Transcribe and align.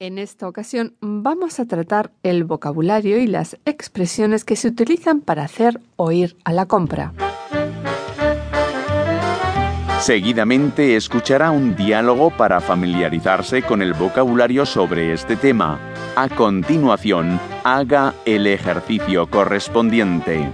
En 0.00 0.18
esta 0.18 0.48
ocasión 0.48 0.96
vamos 1.00 1.60
a 1.60 1.66
tratar 1.66 2.10
el 2.24 2.42
vocabulario 2.42 3.16
y 3.18 3.28
las 3.28 3.58
expresiones 3.64 4.44
que 4.44 4.56
se 4.56 4.66
utilizan 4.66 5.20
para 5.20 5.44
hacer 5.44 5.80
oír 5.94 6.36
a 6.42 6.52
la 6.52 6.66
compra. 6.66 7.12
Seguidamente 10.00 10.96
escuchará 10.96 11.52
un 11.52 11.76
diálogo 11.76 12.30
para 12.36 12.60
familiarizarse 12.60 13.62
con 13.62 13.82
el 13.82 13.94
vocabulario 13.94 14.66
sobre 14.66 15.12
este 15.12 15.36
tema. 15.36 15.78
A 16.16 16.28
continuación, 16.28 17.38
haga 17.62 18.14
el 18.24 18.48
ejercicio 18.48 19.30
correspondiente. 19.30 20.50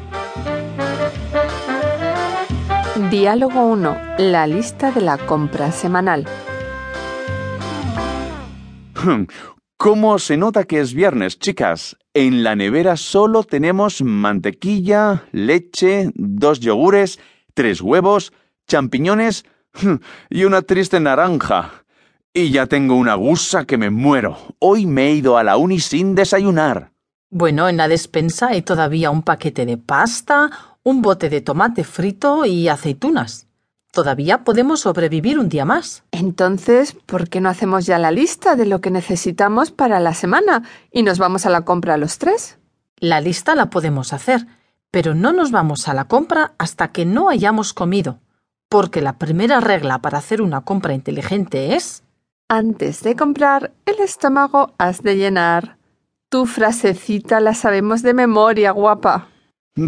Diálogo 3.10 3.64
1. 3.64 3.96
La 4.18 4.46
lista 4.46 4.92
de 4.92 5.00
la 5.00 5.16
compra 5.16 5.72
semanal. 5.72 6.26
¿Cómo 9.76 10.18
se 10.18 10.36
nota 10.36 10.64
que 10.64 10.80
es 10.80 10.92
viernes, 10.92 11.38
chicas? 11.38 11.96
En 12.12 12.42
la 12.42 12.56
nevera 12.56 12.96
solo 12.96 13.44
tenemos 13.44 14.02
mantequilla, 14.02 15.24
leche, 15.32 16.10
dos 16.14 16.60
yogures, 16.60 17.18
tres 17.54 17.80
huevos, 17.80 18.32
champiñones 18.66 19.44
y 20.30 20.44
una 20.44 20.62
triste 20.62 21.00
naranja. 21.00 21.84
Y 22.32 22.50
ya 22.50 22.66
tengo 22.66 22.94
una 22.94 23.14
gusa 23.14 23.64
que 23.64 23.78
me 23.78 23.90
muero. 23.90 24.36
Hoy 24.58 24.86
me 24.86 25.08
he 25.08 25.14
ido 25.14 25.36
a 25.36 25.44
la 25.44 25.56
uni 25.56 25.80
sin 25.80 26.14
desayunar. 26.14 26.92
Bueno, 27.30 27.68
en 27.68 27.76
la 27.76 27.88
despensa 27.88 28.48
hay 28.48 28.62
todavía 28.62 29.10
un 29.10 29.22
paquete 29.22 29.66
de 29.66 29.78
pasta, 29.78 30.50
un 30.82 31.02
bote 31.02 31.28
de 31.28 31.40
tomate 31.40 31.84
frito 31.84 32.44
y 32.44 32.68
aceitunas. 32.68 33.49
Todavía 33.92 34.44
podemos 34.44 34.80
sobrevivir 34.80 35.38
un 35.38 35.48
día 35.48 35.64
más. 35.64 36.04
Entonces, 36.12 36.96
¿por 37.06 37.28
qué 37.28 37.40
no 37.40 37.48
hacemos 37.48 37.86
ya 37.86 37.98
la 37.98 38.12
lista 38.12 38.54
de 38.54 38.66
lo 38.66 38.80
que 38.80 38.90
necesitamos 38.90 39.72
para 39.72 39.98
la 39.98 40.14
semana 40.14 40.62
y 40.92 41.02
nos 41.02 41.18
vamos 41.18 41.44
a 41.44 41.50
la 41.50 41.62
compra 41.62 41.96
los 41.96 42.18
tres? 42.18 42.58
La 42.98 43.20
lista 43.20 43.56
la 43.56 43.68
podemos 43.68 44.12
hacer, 44.12 44.46
pero 44.92 45.14
no 45.14 45.32
nos 45.32 45.50
vamos 45.50 45.88
a 45.88 45.94
la 45.94 46.04
compra 46.04 46.52
hasta 46.58 46.88
que 46.88 47.04
no 47.04 47.30
hayamos 47.30 47.72
comido, 47.72 48.20
porque 48.68 49.00
la 49.00 49.18
primera 49.18 49.58
regla 49.60 49.98
para 49.98 50.18
hacer 50.18 50.40
una 50.40 50.60
compra 50.60 50.94
inteligente 50.94 51.74
es... 51.74 52.04
Antes 52.48 53.02
de 53.02 53.14
comprar, 53.14 53.72
el 53.86 54.00
estómago 54.00 54.74
has 54.76 55.02
de 55.02 55.16
llenar. 55.16 55.78
Tu 56.28 56.46
frasecita 56.46 57.40
la 57.40 57.54
sabemos 57.54 58.02
de 58.02 58.12
memoria, 58.12 58.72
guapa. 58.72 59.28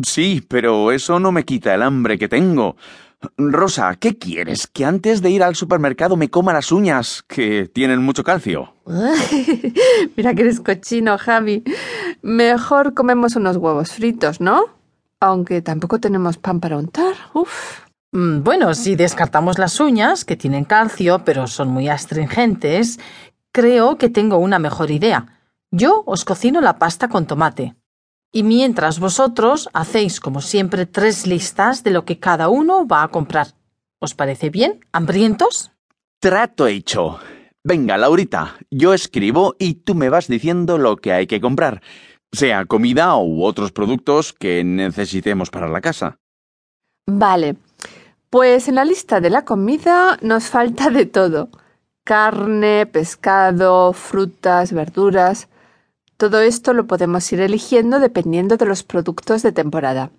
Sí, 0.05 0.45
pero 0.49 0.93
eso 0.93 1.19
no 1.19 1.33
me 1.33 1.45
quita 1.45 1.75
el 1.75 1.83
hambre 1.83 2.19
que 2.19 2.29
tengo. 2.29 2.77
Rosa, 3.37 3.95
¿qué 3.97 4.19
quieres? 4.19 4.67
¿Que 4.67 4.85
antes 4.85 5.23
de 5.23 5.31
ir 5.31 5.43
al 5.43 5.55
supermercado 5.57 6.17
me 6.17 6.29
coma 6.31 6.53
las 6.53 6.73
uñas, 6.73 7.23
que 7.27 7.69
tienen 7.73 8.03
mucho 8.03 8.25
calcio? 8.25 8.75
Mira 10.17 10.35
que 10.35 10.43
eres 10.43 10.61
cochino, 10.61 11.19
Javi. 11.19 11.63
Mejor 12.23 12.95
comemos 12.95 13.37
unos 13.37 13.57
huevos 13.57 13.93
fritos, 13.93 14.41
¿no? 14.41 14.65
Aunque 15.21 15.63
tampoco 15.63 16.01
tenemos 16.01 16.37
pan 16.37 16.61
para 16.61 16.77
untar. 16.79 17.15
Uf. 17.35 17.81
Mm, 18.13 18.43
Bueno, 18.43 18.75
si 18.75 18.97
descartamos 18.97 19.59
las 19.59 19.79
uñas, 19.81 20.25
que 20.25 20.37
tienen 20.37 20.65
calcio, 20.65 21.23
pero 21.25 21.47
son 21.47 21.69
muy 21.69 21.89
astringentes, 21.89 22.99
creo 23.53 23.97
que 23.99 24.09
tengo 24.11 24.37
una 24.39 24.59
mejor 24.59 24.91
idea. 24.91 25.39
Yo 25.71 26.03
os 26.07 26.25
cocino 26.25 26.61
la 26.61 26.79
pasta 26.79 27.09
con 27.09 27.27
tomate. 27.27 27.75
Y 28.33 28.43
mientras 28.45 28.99
vosotros 28.99 29.69
hacéis, 29.75 30.19
como 30.19 30.41
siempre, 30.41 30.87
tres 30.87 31.27
listas 31.27 31.85
de 31.85 31.91
lo 31.91 32.07
que 32.07 32.19
cada 32.19 32.49
uno 32.49 32.87
va 32.87 33.03
a 33.03 33.09
comprar. 33.09 33.49
¿Os 34.01 34.15
parece 34.15 34.49
bien? 34.49 34.81
¿Hambrientos? 34.91 35.71
Trato 36.19 36.67
hecho. 36.67 37.21
Venga, 37.63 37.99
Laurita, 37.99 38.57
yo 38.71 38.95
escribo 38.95 39.55
y 39.59 39.75
tú 39.75 39.95
me 39.95 40.09
vas 40.09 40.29
diciendo 40.29 40.79
lo 40.79 40.97
que 40.97 41.13
hay 41.13 41.27
que 41.27 41.41
comprar, 41.41 41.83
sea 42.33 42.65
comida 42.65 43.17
u 43.17 43.45
otros 43.45 43.71
productos 43.71 44.33
que 44.33 44.65
necesitemos 44.65 45.51
para 45.51 45.69
la 45.69 45.81
casa. 45.81 46.19
Vale. 47.07 47.57
Pues 48.31 48.67
en 48.67 48.77
la 48.77 48.85
lista 48.85 49.21
de 49.21 49.31
la 49.31 49.45
comida 49.45 50.19
nos 50.23 50.47
falta 50.47 50.89
de 50.89 51.07
todo. 51.07 51.51
Carne, 52.03 52.87
pescado, 52.87 53.93
frutas, 53.93 54.73
verduras. 54.73 55.49
Todo 56.17 56.41
esto 56.41 56.73
lo 56.73 56.87
podemos 56.87 57.33
ir 57.33 57.41
eligiendo 57.41 57.99
dependiendo 57.99 58.57
de 58.57 58.67
los 58.67 58.83
productos 58.83 59.43
de 59.43 59.53
temporada. 59.53 60.11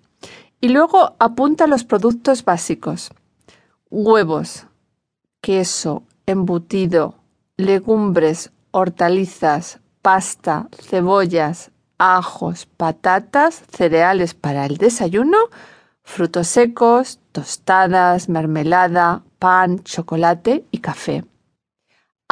Y 0.60 0.68
luego 0.68 1.14
apunta 1.18 1.66
los 1.66 1.84
productos 1.84 2.44
básicos. 2.44 3.10
Huevos, 3.90 4.66
queso, 5.40 6.02
embutido, 6.26 7.16
legumbres, 7.56 8.50
hortalizas, 8.70 9.80
pasta, 10.02 10.68
cebollas, 10.80 11.70
ajos, 11.98 12.66
patatas, 12.66 13.62
cereales 13.70 14.34
para 14.34 14.66
el 14.66 14.76
desayuno, 14.76 15.38
frutos 16.02 16.48
secos, 16.48 17.20
tostadas, 17.32 18.28
mermelada, 18.28 19.22
pan, 19.38 19.82
chocolate 19.84 20.64
y 20.70 20.78
café. 20.78 21.24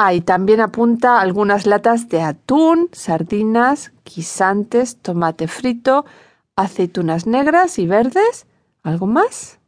Ah, 0.04 0.14
y 0.14 0.20
también 0.20 0.60
apunta 0.60 1.20
algunas 1.20 1.64
latas 1.64 2.08
de 2.08 2.22
atún, 2.22 2.88
sardinas, 2.90 3.92
guisantes, 4.04 4.96
tomate 5.00 5.46
frito, 5.46 6.04
aceitunas 6.56 7.28
negras 7.28 7.78
y 7.78 7.86
verdes. 7.86 8.48
¿Algo 8.82 9.06
más? 9.06 9.60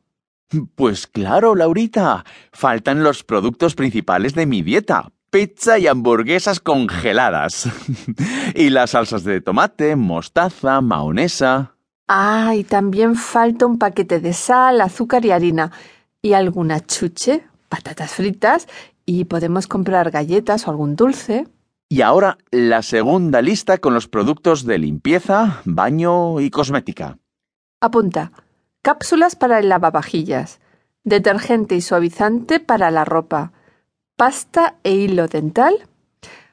Pues 0.75 1.07
claro, 1.07 1.55
Laurita, 1.55 2.25
faltan 2.51 3.05
los 3.05 3.23
productos 3.23 3.77
principales 3.77 4.35
de 4.35 4.47
mi 4.47 4.63
dieta. 4.63 5.13
Pizza 5.31 5.79
y 5.79 5.87
hamburguesas 5.87 6.59
congeladas. 6.59 7.69
y 8.57 8.71
las 8.71 8.91
salsas 8.91 9.23
de 9.23 9.41
tomate, 9.41 9.95
mostaza, 9.95 10.81
mahonesa. 10.81 11.77
Ah, 12.09 12.57
y 12.57 12.65
también 12.65 13.15
falta 13.15 13.67
un 13.67 13.79
paquete 13.79 14.19
de 14.19 14.33
sal, 14.33 14.81
azúcar 14.81 15.25
y 15.25 15.31
harina. 15.31 15.71
Y 16.23 16.33
alguna 16.33 16.85
chuche, 16.85 17.47
patatas 17.69 18.15
fritas, 18.15 18.67
y 19.07 19.25
podemos 19.25 19.67
comprar 19.67 20.11
galletas 20.11 20.67
o 20.67 20.71
algún 20.71 20.97
dulce. 20.97 21.47
Y 21.89 22.03
ahora 22.03 22.39
la 22.51 22.83
segunda 22.83 23.43
lista 23.43 23.79
con 23.79 23.95
los 23.95 24.09
productos 24.09 24.65
de 24.65 24.79
limpieza, 24.79 25.61
baño 25.65 26.41
y 26.41 26.51
cosmética. 26.51 27.19
Apunta. 27.81 28.33
Cápsulas 28.83 29.37
para 29.37 29.59
el 29.59 29.69
lavavajillas. 29.69 30.61
Detergente 31.05 31.77
y 31.77 31.81
suavizante 31.81 32.61
para 32.61 32.91
la 32.91 33.05
ropa. 33.05 33.53
Pasta 34.17 34.77
e 34.83 34.93
hilo 34.93 35.29
dental. 35.29 35.75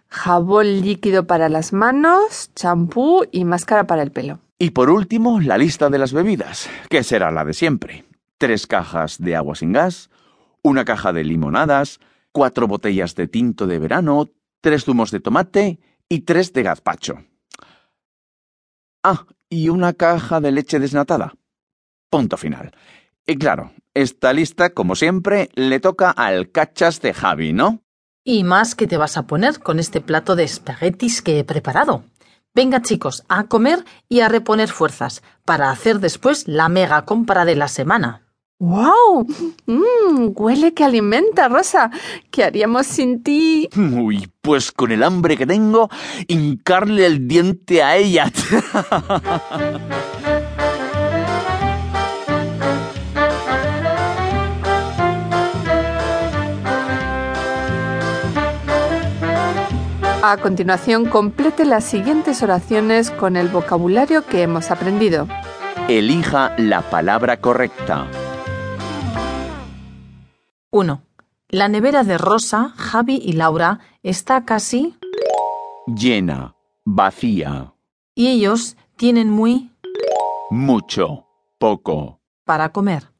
Jabón 0.07 0.81
líquido 0.81 1.25
para 1.25 1.47
las 1.47 1.73
manos. 1.73 2.51
Champú 2.55 3.25
y 3.31 3.45
máscara 3.45 3.87
para 3.87 4.03
el 4.03 4.11
pelo. 4.11 4.39
Y 4.59 4.71
por 4.71 4.89
último, 4.89 5.39
la 5.39 5.57
lista 5.57 5.89
de 5.89 5.97
las 5.97 6.13
bebidas, 6.13 6.69
que 6.89 7.03
será 7.03 7.31
la 7.31 7.43
de 7.45 7.53
siempre. 7.53 8.05
Tres 8.37 8.67
cajas 8.67 9.17
de 9.17 9.35
agua 9.35 9.55
sin 9.55 9.71
gas, 9.71 10.11
una 10.61 10.85
caja 10.85 11.13
de 11.13 11.23
limonadas, 11.23 11.99
cuatro 12.31 12.67
botellas 12.67 13.15
de 13.15 13.27
tinto 13.27 13.67
de 13.67 13.79
verano, 13.79 14.29
tres 14.61 14.85
zumos 14.85 15.11
de 15.11 15.19
tomate 15.19 15.79
y 16.09 16.21
tres 16.21 16.53
de 16.53 16.63
gazpacho. 16.63 17.23
Ah, 19.03 19.25
y 19.49 19.69
una 19.69 19.93
caja 19.93 20.39
de 20.39 20.51
leche 20.51 20.79
desnatada. 20.79 21.33
Punto 22.09 22.37
final. 22.37 22.71
Y 23.25 23.37
claro, 23.37 23.71
esta 23.93 24.33
lista, 24.33 24.71
como 24.71 24.95
siempre, 24.95 25.49
le 25.55 25.79
toca 25.79 26.11
al 26.11 26.51
cachas 26.51 27.01
de 27.01 27.13
Javi, 27.13 27.53
¿no? 27.53 27.81
Y 28.23 28.43
más 28.43 28.75
que 28.75 28.87
te 28.87 28.97
vas 28.97 29.17
a 29.17 29.23
poner 29.27 29.59
con 29.59 29.79
este 29.79 30.01
plato 30.01 30.35
de 30.35 30.43
espaguetis 30.43 31.21
que 31.21 31.39
he 31.39 31.43
preparado. 31.43 32.03
Venga 32.53 32.81
chicos, 32.81 33.23
a 33.29 33.45
comer 33.45 33.85
y 34.09 34.19
a 34.19 34.29
reponer 34.29 34.69
fuerzas 34.69 35.23
para 35.45 35.71
hacer 35.71 35.99
después 35.99 36.47
la 36.47 36.69
mega 36.69 37.05
compra 37.05 37.45
de 37.45 37.55
la 37.55 37.67
semana. 37.67 38.30
¡Wow! 38.61 39.25
Mmm, 39.65 40.33
huele 40.35 40.75
que 40.75 40.83
alimenta, 40.83 41.47
Rosa. 41.49 41.89
¿Qué 42.29 42.43
haríamos 42.43 42.85
sin 42.85 43.23
ti? 43.23 43.67
Uy, 43.75 44.29
pues 44.39 44.71
con 44.71 44.91
el 44.91 45.01
hambre 45.01 45.35
que 45.35 45.47
tengo, 45.47 45.89
hincarle 46.27 47.07
el 47.07 47.27
diente 47.27 47.81
a 47.81 47.97
ella. 47.97 48.31
A 60.21 60.37
continuación, 60.37 61.05
complete 61.07 61.65
las 61.65 61.83
siguientes 61.83 62.43
oraciones 62.43 63.09
con 63.09 63.37
el 63.37 63.47
vocabulario 63.47 64.23
que 64.23 64.43
hemos 64.43 64.69
aprendido. 64.69 65.27
Elija 65.87 66.53
la 66.59 66.81
palabra 66.81 67.37
correcta. 67.37 68.05
1. 70.73 71.03
La 71.49 71.67
nevera 71.67 72.05
de 72.05 72.17
Rosa, 72.17 72.69
Javi 72.77 73.17
y 73.17 73.33
Laura 73.33 73.79
está 74.03 74.45
casi 74.45 74.97
Llena, 75.85 76.55
vacía, 76.85 77.73
y 78.15 78.29
ellos 78.29 78.77
tienen 78.95 79.29
muy 79.29 79.69
mucho, 80.49 81.27
poco. 81.57 82.21
para 82.45 82.71
comer. 82.71 83.11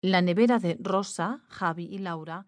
La 0.00 0.22
nevera 0.22 0.58
de 0.58 0.78
Rosa, 0.80 1.44
Javi 1.48 1.84
y 1.84 1.98
Laura 1.98 2.46